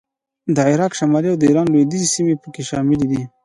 د 0.55 0.57
عراق 0.69 0.91
شمالي 0.99 1.27
او 1.31 1.37
د 1.39 1.43
ایران 1.49 1.67
لوېدیځې 1.73 2.09
سیمې 2.15 2.35
په 2.41 2.47
کې 2.53 2.61
شاملې 2.69 3.05
دي 3.11 3.21